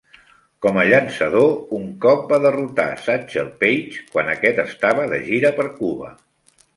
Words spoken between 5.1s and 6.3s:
de gira per Cuba.